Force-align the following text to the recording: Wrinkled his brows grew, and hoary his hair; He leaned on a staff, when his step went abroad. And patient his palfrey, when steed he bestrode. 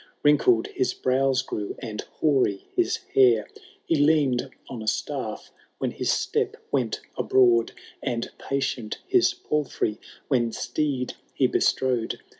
Wrinkled 0.23 0.65
his 0.69 0.95
brows 0.95 1.43
grew, 1.43 1.75
and 1.77 2.01
hoary 2.01 2.65
his 2.75 2.97
hair; 3.13 3.47
He 3.85 3.93
leaned 3.97 4.49
on 4.67 4.81
a 4.81 4.87
staff, 4.87 5.51
when 5.77 5.91
his 5.91 6.09
step 6.11 6.57
went 6.71 7.01
abroad. 7.19 7.73
And 8.01 8.31
patient 8.39 8.97
his 9.05 9.35
palfrey, 9.35 9.99
when 10.27 10.53
steed 10.53 11.13
he 11.35 11.45
bestrode. 11.45 12.19